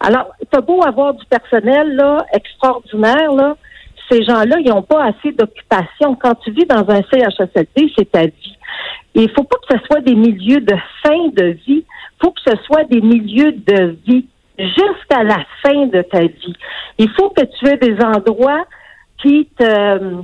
Alors, 0.00 0.32
t'as 0.50 0.60
beau 0.60 0.82
avoir 0.82 1.14
du 1.14 1.24
personnel 1.26 1.94
là 1.94 2.24
extraordinaire 2.32 3.32
là, 3.32 3.56
ces 4.10 4.22
gens-là, 4.22 4.56
ils 4.60 4.68
n'ont 4.68 4.82
pas 4.82 5.04
assez 5.04 5.32
d'occupation. 5.32 6.14
Quand 6.16 6.34
tu 6.36 6.50
vis 6.50 6.66
dans 6.66 6.88
un 6.88 7.00
CHSLD, 7.10 7.92
c'est 7.96 8.10
ta 8.10 8.26
vie. 8.26 8.56
Il 9.14 9.30
faut 9.30 9.44
pas 9.44 9.56
que 9.66 9.78
ce 9.78 9.84
soit 9.86 10.00
des 10.00 10.14
milieux 10.14 10.60
de 10.60 10.74
fin 11.02 11.28
de 11.32 11.56
vie. 11.66 11.84
Il 11.86 12.22
faut 12.22 12.32
que 12.32 12.40
ce 12.46 12.56
soit 12.64 12.84
des 12.84 13.00
milieux 13.00 13.52
de 13.52 13.96
vie 14.06 14.26
jusqu'à 14.58 15.22
la 15.22 15.44
fin 15.62 15.86
de 15.86 16.02
ta 16.02 16.20
vie. 16.20 16.54
Il 16.98 17.10
faut 17.10 17.30
que 17.30 17.42
tu 17.42 17.68
aies 17.68 17.76
des 17.76 17.96
endroits 18.04 18.64
qui 19.22 19.48
te 19.58 20.22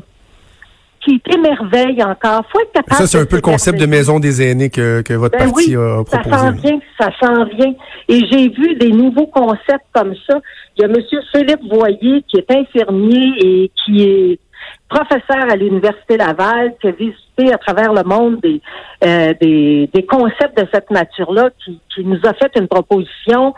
qui 1.05 1.21
t'émerveille 1.21 2.03
encore. 2.03 2.45
Faut 2.53 2.61
être 2.61 2.73
capable 2.73 2.95
Ça, 2.95 3.07
c'est 3.07 3.19
un 3.19 3.27
peu 3.27 3.37
le 3.37 3.43
concept 3.43 3.81
de 3.81 3.87
maison 3.87 4.21
des 4.21 4.43
aînés 4.43 4.71
que, 4.71 5.03
que 5.03 5.15
votre 5.15 5.39
ben 5.39 5.51
parti 5.51 5.77
oui, 5.77 5.83
a 5.83 6.05
proposé. 6.05 6.31
Ça 6.31 6.39
s'en 6.39 6.53
vient, 6.53 6.81
ça 6.99 7.11
s'en 7.21 7.45
vient. 7.45 7.75
Et 8.09 8.21
j'ai 8.31 8.49
vu 8.49 8.75
des 8.77 8.93
nouveaux 8.93 9.27
concepts 9.27 9.87
comme 9.93 10.15
ça. 10.29 10.39
Il 10.77 10.83
y 10.83 10.85
a 10.85 10.89
M. 10.89 10.97
Philippe 11.33 11.63
Voyer, 11.71 12.23
qui 12.29 12.37
est 12.37 12.51
infirmier 12.51 13.33
et 13.39 13.71
qui 13.85 14.03
est 14.03 14.39
professeur 14.89 15.51
à 15.51 15.57
l'Université 15.57 16.17
Laval, 16.17 16.75
qui 16.81 16.89
a 16.89 16.91
visité 16.91 17.53
à 17.53 17.59
travers 17.59 17.93
le 17.93 18.03
monde 18.03 18.41
des, 18.41 18.61
euh, 19.05 19.33
des, 19.41 19.89
des 19.93 20.05
concepts 20.05 20.59
de 20.59 20.67
cette 20.73 20.91
nature-là, 20.91 21.51
qui, 21.65 21.81
qui 21.95 22.05
nous 22.05 22.19
a 22.25 22.35
fait 22.35 22.51
une 22.57 22.69
proposition 22.69 23.55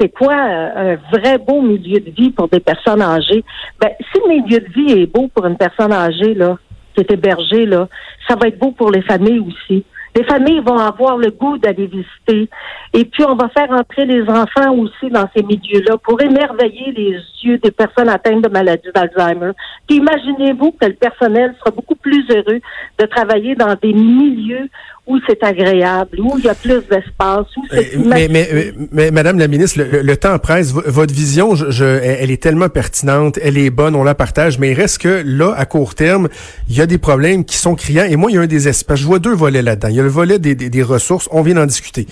c'est 0.00 0.08
quoi 0.08 0.32
euh, 0.32 0.94
un 0.94 1.18
vrai 1.18 1.36
beau 1.36 1.60
milieu 1.60 2.00
de 2.00 2.10
vie 2.10 2.30
pour 2.30 2.48
des 2.48 2.60
personnes 2.60 3.02
âgées? 3.02 3.44
Ben, 3.78 3.90
si 3.98 4.20
le 4.20 4.28
milieu 4.28 4.60
de 4.60 4.72
vie 4.72 5.02
est 5.02 5.06
beau 5.06 5.28
pour 5.34 5.44
une 5.46 5.56
personne 5.56 5.92
âgée, 5.92 6.32
là, 6.32 6.56
qui 6.94 7.00
est 7.00 7.10
hébergée, 7.10 7.66
là, 7.66 7.88
ça 8.28 8.36
va 8.36 8.48
être 8.48 8.58
beau 8.58 8.72
pour 8.72 8.90
les 8.90 9.02
familles 9.02 9.40
aussi. 9.40 9.84
Les 10.16 10.24
familles 10.24 10.60
vont 10.60 10.78
avoir 10.78 11.18
le 11.18 11.30
goût 11.30 11.56
d'aller 11.56 11.86
visiter. 11.86 12.48
Et 12.92 13.04
puis, 13.04 13.24
on 13.24 13.36
va 13.36 13.48
faire 13.48 13.70
entrer 13.70 14.06
les 14.06 14.22
enfants 14.22 14.74
aussi 14.74 15.08
dans 15.08 15.28
ces 15.34 15.42
milieux-là 15.44 15.98
pour 15.98 16.20
émerveiller 16.20 16.92
les 16.92 17.16
yeux 17.44 17.58
des 17.58 17.70
personnes 17.70 18.08
atteintes 18.08 18.42
de 18.42 18.48
maladie 18.48 18.88
d'Alzheimer. 18.92 19.52
Puis, 19.86 19.98
imaginez-vous 19.98 20.72
que 20.72 20.86
le 20.86 20.94
personnel 20.94 21.54
sera 21.60 21.70
beaucoup 21.70 21.94
plus 21.94 22.24
heureux 22.28 22.60
de 22.98 23.06
travailler 23.06 23.54
dans 23.54 23.76
des 23.80 23.92
milieux 23.92 24.68
où 25.10 25.18
c'est 25.28 25.42
agréable, 25.42 26.18
où 26.20 26.38
il 26.38 26.44
y 26.44 26.48
a 26.48 26.54
plus 26.54 26.80
d'espace, 26.90 27.46
où 27.56 27.62
c'est 27.70 27.96
Euh, 27.96 28.02
mais, 28.06 28.28
mais, 28.28 28.48
mais, 28.52 28.72
mais, 28.92 29.10
Madame 29.10 29.38
la 29.38 29.48
ministre, 29.48 29.80
le, 29.80 30.02
le 30.02 30.16
temps 30.16 30.38
presse. 30.38 30.72
V- 30.72 30.82
votre 30.86 31.12
vision, 31.12 31.54
je, 31.54 31.70
je- 31.70 31.84
elle 31.84 32.30
est 32.30 32.42
tellement 32.42 32.68
pertinente, 32.68 33.38
elle 33.42 33.58
est 33.58 33.70
bonne, 33.70 33.94
on 33.96 34.04
la 34.04 34.14
partage, 34.14 34.58
mais 34.58 34.70
il 34.70 34.74
reste 34.74 34.98
que 34.98 35.22
là, 35.26 35.52
à 35.56 35.64
court 35.66 35.94
terme, 35.94 36.28
il 36.68 36.76
y 36.76 36.80
a 36.80 36.86
des 36.86 36.98
problèmes 36.98 37.44
qui 37.44 37.56
sont 37.56 37.74
criants. 37.74 38.06
Et 38.08 38.16
moi, 38.16 38.30
il 38.30 38.34
y 38.34 38.38
a 38.38 38.42
un 38.42 38.46
des 38.46 38.68
espaces. 38.68 39.00
Je 39.00 39.06
vois 39.06 39.18
deux 39.18 39.34
volets 39.34 39.62
là-dedans. 39.62 39.88
Il 39.88 39.96
y 39.96 40.00
a 40.00 40.04
le 40.04 40.08
volet 40.08 40.38
des, 40.38 40.54
des, 40.54 40.70
des 40.70 40.82
ressources, 40.82 41.28
on 41.32 41.42
vient 41.42 41.54
d'en 41.56 41.66
discuter. 41.66 42.06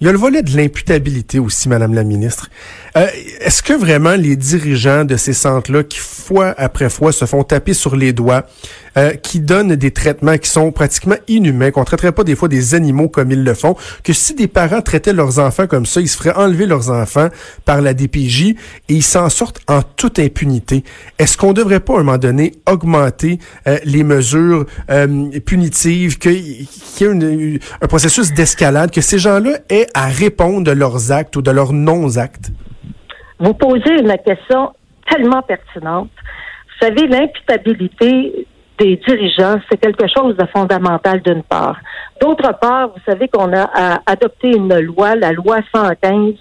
Il 0.00 0.06
y 0.06 0.10
a 0.10 0.12
le 0.12 0.18
volet 0.18 0.42
de 0.42 0.54
l'imputabilité 0.54 1.38
aussi, 1.38 1.70
Madame 1.70 1.94
la 1.94 2.04
ministre. 2.04 2.50
Euh, 2.98 3.06
Est-ce 3.40 3.62
que 3.62 3.72
vraiment 3.72 4.14
les 4.14 4.36
dirigeants 4.36 5.06
de 5.06 5.16
ces 5.16 5.32
centres-là, 5.32 5.84
qui 5.84 5.98
fois 5.98 6.54
après 6.58 6.90
fois 6.90 7.12
se 7.12 7.24
font 7.24 7.42
taper 7.44 7.72
sur 7.72 7.96
les 7.96 8.12
doigts, 8.12 8.44
euh, 8.96 9.12
qui 9.12 9.40
donnent 9.40 9.76
des 9.76 9.90
traitements 9.90 10.38
qui 10.38 10.48
sont 10.48 10.72
pratiquement 10.72 11.16
inhumains, 11.28 11.70
qu'on 11.70 11.84
traiterait 11.84 12.12
pas 12.12 12.24
des 12.24 12.34
fois 12.34 12.48
des 12.48 12.74
animaux 12.74 13.08
comme 13.08 13.30
ils 13.30 13.44
le 13.44 13.54
font, 13.54 13.76
que 14.02 14.12
si 14.12 14.34
des 14.34 14.48
parents 14.48 14.80
traitaient 14.80 15.12
leurs 15.12 15.38
enfants 15.38 15.66
comme 15.66 15.86
ça, 15.86 16.00
ils 16.00 16.08
se 16.08 16.16
feraient 16.16 16.36
enlever 16.36 16.66
leurs 16.66 16.90
enfants 16.90 17.28
par 17.64 17.80
la 17.82 17.94
DPJ 17.94 18.42
et 18.42 18.56
ils 18.88 19.02
s'en 19.02 19.28
sortent 19.28 19.60
en 19.68 19.82
toute 19.82 20.18
impunité. 20.18 20.84
Est-ce 21.18 21.36
qu'on 21.36 21.52
devrait 21.52 21.80
pas 21.80 21.94
à 21.94 21.96
un 21.96 22.02
moment 22.02 22.18
donné 22.18 22.52
augmenter 22.66 23.38
euh, 23.66 23.78
les 23.84 24.02
mesures 24.02 24.66
euh, 24.90 25.30
punitives, 25.40 26.18
qu'il 26.18 26.62
y 26.62 27.04
ait 27.04 27.60
un 27.82 27.86
processus 27.86 28.32
d'escalade, 28.32 28.90
que 28.90 29.00
ces 29.00 29.18
gens-là 29.18 29.58
aient 29.68 29.86
à 29.94 30.06
répondre 30.06 30.64
de 30.64 30.72
leurs 30.72 31.12
actes 31.12 31.36
ou 31.36 31.42
de 31.42 31.50
leurs 31.50 31.72
non-actes? 31.72 32.50
Vous 33.38 33.54
posez 33.54 34.00
une 34.00 34.14
question 34.24 34.72
tellement 35.10 35.42
pertinente. 35.42 36.10
Vous 36.80 36.86
savez, 36.86 37.06
l'imputabilité 37.06 38.46
des 38.78 38.96
dirigeants, 38.96 39.56
c'est 39.70 39.78
quelque 39.78 40.06
chose 40.08 40.36
de 40.36 40.46
fondamental 40.46 41.20
d'une 41.22 41.42
part. 41.42 41.78
D'autre 42.20 42.52
part, 42.60 42.88
vous 42.88 43.00
savez 43.06 43.28
qu'on 43.28 43.52
a 43.52 44.00
adopté 44.06 44.48
une 44.48 44.78
loi, 44.80 45.14
la 45.16 45.32
loi 45.32 45.58
115, 45.74 46.34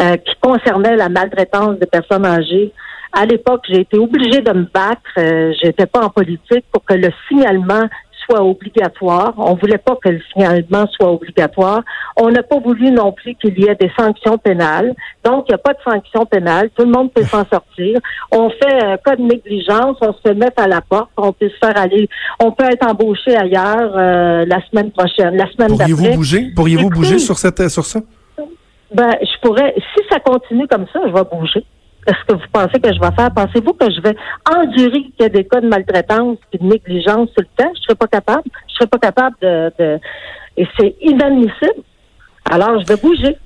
euh, 0.00 0.16
qui 0.16 0.34
concernait 0.40 0.96
la 0.96 1.08
maltraitance 1.08 1.78
des 1.78 1.86
personnes 1.86 2.26
âgées. 2.26 2.72
À 3.12 3.26
l'époque, 3.26 3.62
j'ai 3.68 3.82
été 3.82 3.96
obligée 3.96 4.40
de 4.40 4.52
me 4.52 4.64
battre. 4.64 5.00
Euh, 5.18 5.52
J'étais 5.62 5.86
pas 5.86 6.04
en 6.04 6.10
politique 6.10 6.64
pour 6.72 6.84
que 6.84 6.94
le 6.94 7.10
signalement 7.28 7.84
soit 8.24 8.42
obligatoire. 8.42 9.34
On 9.36 9.54
voulait 9.54 9.78
pas 9.78 9.96
que 10.02 10.08
le 10.08 10.20
signalement 10.32 10.86
soit 10.92 11.10
obligatoire. 11.10 11.82
On 12.16 12.30
n'a 12.30 12.42
pas 12.42 12.58
voulu 12.58 12.90
non 12.90 13.12
plus 13.12 13.34
qu'il 13.34 13.58
y 13.58 13.66
ait 13.66 13.74
des 13.74 13.90
sanctions 13.98 14.38
pénales. 14.38 14.94
Donc, 15.24 15.46
il 15.48 15.52
n'y 15.52 15.54
a 15.54 15.58
pas 15.58 15.72
de 15.72 15.78
sanctions 15.84 16.26
pénales. 16.26 16.70
Tout 16.76 16.84
le 16.84 16.90
monde 16.90 17.12
peut 17.12 17.24
s'en 17.24 17.44
sortir. 17.46 17.98
On 18.30 18.50
fait 18.50 18.82
un 18.84 18.96
cas 18.96 19.16
de 19.16 19.22
négligence, 19.22 19.96
on 20.00 20.12
se 20.12 20.20
fait 20.26 20.34
mettre 20.34 20.62
à 20.62 20.68
la 20.68 20.80
porte, 20.80 21.10
on 21.16 21.32
peut 21.32 21.48
se 21.48 21.66
faire 21.66 21.76
aller, 21.76 22.08
on 22.40 22.52
peut 22.52 22.64
être 22.64 22.86
embauché 22.86 23.36
ailleurs 23.36 23.92
euh, 23.96 24.44
la 24.46 24.60
semaine 24.68 24.90
prochaine, 24.90 25.36
la 25.36 25.50
semaine 25.50 25.68
Pourriez-vous 25.68 26.02
d'après. 26.02 26.16
bouger? 26.16 26.52
Pourriez-vous 26.54 26.90
bouger 26.90 27.18
sur 27.18 27.38
cette 27.38 27.68
sur 27.68 27.84
ça? 27.84 28.00
Ben, 28.92 29.10
je 29.20 29.40
pourrais, 29.42 29.74
si 29.76 30.02
ça 30.10 30.20
continue 30.20 30.68
comme 30.68 30.86
ça, 30.92 31.00
je 31.06 31.12
vais 31.12 31.24
bouger. 31.24 31.64
Est-ce 32.06 32.24
que 32.26 32.34
vous 32.34 32.48
pensez 32.52 32.80
que 32.80 32.92
je 32.92 33.00
vais 33.00 33.14
faire? 33.16 33.30
Pensez-vous 33.34 33.72
que 33.72 33.90
je 33.90 34.00
vais 34.00 34.16
endurer 34.48 35.02
qu'il 35.02 35.20
y 35.20 35.24
a 35.24 35.28
des 35.28 35.44
cas 35.44 35.60
de 35.60 35.68
maltraitance 35.68 36.38
et 36.52 36.58
de 36.58 36.64
négligence 36.64 37.28
tout 37.36 37.42
le 37.42 37.64
temps? 37.64 37.70
Je 37.74 37.82
serais 37.82 37.94
pas 37.94 38.06
capable. 38.06 38.42
Je 38.68 38.74
serais 38.74 38.86
pas 38.86 38.98
capable 38.98 39.36
de, 39.40 39.72
de... 39.78 39.98
et 40.56 40.66
c'est 40.78 40.94
inadmissible. 41.00 41.82
Alors, 42.50 42.80
je 42.80 42.86
vais 42.86 42.96
bouger. 42.96 43.36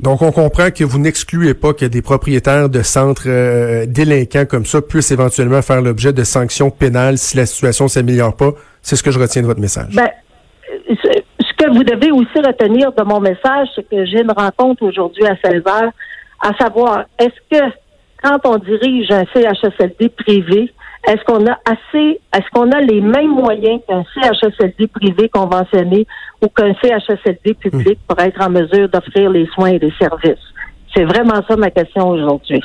Donc, 0.00 0.20
on 0.20 0.32
comprend 0.32 0.70
que 0.70 0.82
vous 0.84 0.98
n'excluez 0.98 1.54
pas 1.54 1.72
que 1.74 1.84
des 1.84 2.02
propriétaires 2.02 2.68
de 2.68 2.82
centres 2.82 3.28
euh, 3.28 3.86
délinquants 3.86 4.46
comme 4.46 4.66
ça 4.66 4.82
puissent 4.82 5.12
éventuellement 5.12 5.62
faire 5.62 5.80
l'objet 5.80 6.12
de 6.12 6.24
sanctions 6.24 6.70
pénales 6.70 7.18
si 7.18 7.36
la 7.36 7.46
situation 7.46 7.86
s'améliore 7.86 8.36
pas. 8.36 8.50
C'est 8.82 8.96
ce 8.96 9.02
que 9.02 9.12
je 9.12 9.18
retiens 9.20 9.42
de 9.42 9.46
votre 9.46 9.60
message. 9.60 9.94
Ben, 9.94 10.10
ce 10.88 11.22
ce 11.40 11.64
que 11.64 11.72
vous 11.72 11.84
devez 11.84 12.10
aussi 12.10 12.38
retenir 12.38 12.92
de 12.92 13.02
mon 13.04 13.20
message, 13.20 13.68
c'est 13.76 13.88
que 13.88 14.04
j'ai 14.04 14.22
une 14.22 14.32
rencontre 14.32 14.82
aujourd'hui 14.82 15.24
à 15.24 15.36
16 15.44 15.62
heures, 15.68 15.92
à 16.40 16.52
savoir, 16.60 17.04
est-ce 17.20 17.38
que 17.48 17.64
quand 18.22 18.38
on 18.44 18.58
dirige 18.58 19.10
un 19.10 19.24
CHSLD 19.32 20.08
privé, 20.10 20.72
est-ce 21.08 21.24
qu'on 21.24 21.44
a 21.46 21.58
assez, 21.64 22.20
est-ce 22.32 22.48
qu'on 22.52 22.70
a 22.70 22.80
les 22.80 23.00
mêmes 23.00 23.30
moyens 23.30 23.80
qu'un 23.88 24.04
CHSLD 24.14 24.86
privé 24.86 25.28
conventionné 25.28 26.06
ou 26.40 26.48
qu'un 26.48 26.74
CHSLD 26.74 27.54
public 27.54 27.98
pour 28.06 28.18
être 28.20 28.40
en 28.40 28.50
mesure 28.50 28.88
d'offrir 28.88 29.30
les 29.30 29.46
soins 29.46 29.70
et 29.70 29.78
les 29.78 29.92
services? 30.00 30.38
C'est 30.94 31.04
vraiment 31.04 31.42
ça 31.48 31.56
ma 31.56 31.70
question 31.70 32.08
aujourd'hui. 32.08 32.62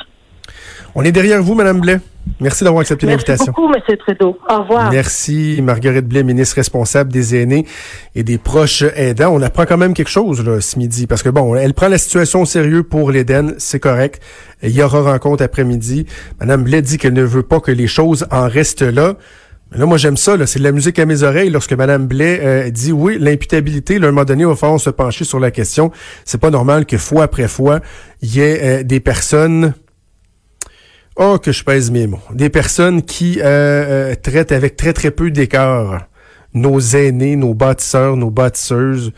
On 0.94 1.02
est 1.02 1.12
derrière 1.12 1.42
vous, 1.42 1.54
Madame 1.54 1.80
Blais. 1.80 2.00
Merci 2.40 2.64
d'avoir 2.64 2.82
accepté 2.82 3.06
Merci 3.06 3.24
l'invitation. 3.26 3.52
beaucoup, 3.56 3.72
M. 3.72 3.96
Trudeau. 3.96 4.38
Au 4.48 4.62
revoir. 4.62 4.90
Merci, 4.90 5.60
Marguerite 5.62 6.06
Blais, 6.06 6.22
ministre 6.22 6.56
responsable 6.56 7.12
des 7.12 7.36
aînés 7.36 7.66
et 8.14 8.22
des 8.22 8.38
proches 8.38 8.82
aidants. 8.96 9.30
On 9.32 9.42
apprend 9.42 9.64
quand 9.64 9.78
même 9.78 9.94
quelque 9.94 10.10
chose 10.10 10.44
là, 10.44 10.60
ce 10.60 10.78
midi, 10.78 11.06
parce 11.06 11.22
que 11.22 11.30
bon, 11.30 11.54
elle 11.56 11.74
prend 11.74 11.88
la 11.88 11.98
situation 11.98 12.42
au 12.42 12.46
sérieux 12.46 12.82
pour 12.82 13.10
l'Éden, 13.10 13.54
c'est 13.58 13.80
correct. 13.80 14.22
Il 14.62 14.70
y 14.70 14.82
aura 14.82 15.00
rencontre 15.00 15.42
après-midi. 15.42 16.06
Madame 16.40 16.64
Blais 16.64 16.82
dit 16.82 16.98
qu'elle 16.98 17.14
ne 17.14 17.22
veut 17.22 17.42
pas 17.42 17.60
que 17.60 17.70
les 17.70 17.86
choses 17.86 18.26
en 18.30 18.48
restent 18.48 18.82
là. 18.82 19.14
Mais 19.70 19.78
là, 19.78 19.86
moi, 19.86 19.98
j'aime 19.98 20.16
ça. 20.16 20.36
là. 20.36 20.46
C'est 20.46 20.58
de 20.58 20.64
la 20.64 20.72
musique 20.72 20.98
à 20.98 21.04
mes 21.04 21.22
oreilles 21.22 21.50
lorsque 21.50 21.74
Madame 21.74 22.06
Blais 22.06 22.40
euh, 22.42 22.70
dit 22.70 22.92
oui, 22.92 23.18
l'imputabilité. 23.20 23.98
Là, 23.98 24.06
à 24.06 24.08
un 24.08 24.12
moment 24.12 24.24
donné, 24.24 24.42
il 24.42 24.46
va 24.46 24.56
falloir 24.56 24.80
se 24.80 24.90
pencher 24.90 25.24
sur 25.24 25.38
la 25.40 25.50
question. 25.50 25.90
C'est 26.24 26.40
pas 26.40 26.50
normal 26.50 26.86
que 26.86 26.96
fois 26.96 27.24
après 27.24 27.48
fois, 27.48 27.80
il 28.22 28.34
y 28.34 28.40
ait 28.40 28.60
euh, 28.62 28.82
des 28.82 29.00
personnes 29.00 29.74
Oh, 31.20 31.36
que 31.42 31.50
je 31.50 31.64
pèse 31.64 31.90
mes 31.90 32.06
mots. 32.06 32.20
Des 32.32 32.48
personnes 32.48 33.02
qui 33.02 33.40
euh, 33.40 33.44
euh, 33.44 34.14
traitent 34.14 34.52
avec 34.52 34.76
très 34.76 34.92
très 34.92 35.10
peu 35.10 35.32
d'écart 35.32 36.06
nos 36.54 36.78
aînés, 36.78 37.34
nos 37.34 37.54
bâtisseurs, 37.54 38.16
nos 38.16 38.30
bâtisseuses 38.30 39.12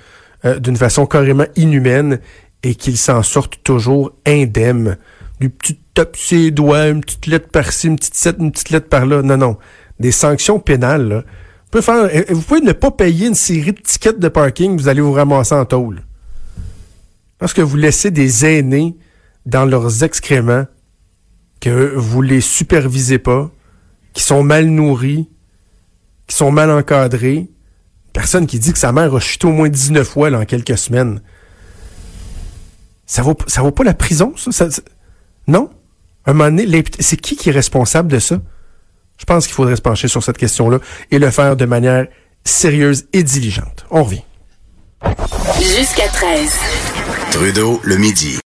euh, 0.47 0.59
d'une 0.59 0.78
façon 0.78 1.04
carrément 1.04 1.45
inhumaine 1.57 2.19
et 2.62 2.75
qu'ils 2.75 2.97
s'en 2.97 3.23
sortent 3.23 3.62
toujours 3.62 4.12
indemnes. 4.26 4.97
Du 5.40 5.50
petit 5.50 5.78
tape 5.92 6.16
ses 6.16 6.50
doigts, 6.50 6.88
une 6.88 7.02
petite 7.02 7.26
lettre 7.26 7.49
par-ci, 7.49 7.88
une 7.88 7.97
petite 7.97 8.25
lettre, 8.25 8.40
une 8.40 8.50
petite 8.50 8.71
lettre 8.71 8.88
par-là. 8.88 9.21
Non, 9.21 9.37
non. 9.37 9.59
Des 9.99 10.11
sanctions 10.11 10.59
pénales, 10.59 11.07
là. 11.07 11.25
Vous 11.71 11.83
pouvez, 11.83 11.92
euh, 11.92 12.25
vous 12.30 12.40
pouvez 12.40 12.61
ne 12.62 12.73
pas 12.73 12.90
payer 12.90 13.26
une 13.26 13.35
série 13.35 13.73
de 13.73 13.80
tickets 13.80 14.19
de 14.19 14.28
parking, 14.28 14.75
vous 14.76 14.88
allez 14.88 15.02
vous 15.02 15.12
ramasser 15.12 15.54
en 15.54 15.66
tôle. 15.66 16.02
Parce 17.38 17.52
que 17.52 17.61
vous 17.61 17.76
laissez 17.76 18.11
des 18.11 18.47
aînés 18.47 18.97
dans 19.45 19.66
leurs 19.66 20.02
excréments 20.02 20.64
que 21.61 21.93
vous 21.97 22.23
les 22.23 22.40
supervisez 22.40 23.19
pas, 23.19 23.50
qui 24.12 24.23
sont 24.23 24.43
mal 24.43 24.67
nourris, 24.67 25.29
qui 26.26 26.37
sont 26.37 26.50
mal 26.50 26.71
encadrés. 26.71 27.49
Personne 28.12 28.47
qui 28.47 28.59
dit 28.59 28.73
que 28.73 28.79
sa 28.79 28.93
mère 28.93 29.14
a 29.14 29.21
chuté 29.21 29.47
au 29.47 29.52
moins 29.52 29.69
19 29.69 30.07
fois 30.09 30.31
là, 30.31 30.40
en 30.40 30.45
quelques 30.45 30.76
semaines. 30.79 31.21
Ça 33.07 33.23
vaut, 33.23 33.37
ça 33.47 33.62
vaut 33.62 33.71
pas 33.73 33.85
la 33.85 33.95
prison, 33.95 34.33
ça? 34.37 34.52
Ça- 34.52 34.71
ça- 34.71 34.83
non? 35.47 35.71
À 36.25 36.31
un 36.31 36.35
moment 36.35 36.50
donné, 36.57 36.85
c'est 36.99 37.17
qui 37.17 37.37
qui 37.37 37.49
est 37.49 37.52
responsable 37.52 38.09
de 38.11 38.19
ça? 38.19 38.40
Je 39.19 39.25
pense 39.25 39.47
qu'il 39.47 39.55
faudrait 39.55 39.76
se 39.76 39.83
pencher 39.83 40.09
sur 40.09 40.23
cette 40.23 40.38
question-là 40.38 40.79
et 41.11 41.19
le 41.19 41.31
faire 41.31 41.57
de 41.57 41.64
manière 41.67 42.07
sérieuse 42.45 43.07
et 43.12 43.23
diligente. 43.23 43.85
On 43.90 44.05
revient. 44.05 44.23
Jusqu'à 45.59 46.09
13. 46.09 46.50
Trudeau, 47.33 47.81
le 47.85 47.97
midi. 47.97 48.38